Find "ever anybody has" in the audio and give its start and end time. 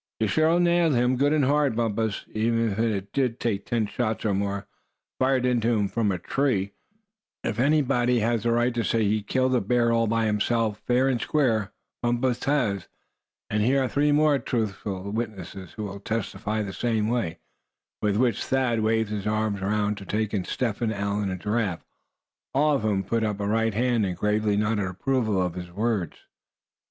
7.59-8.43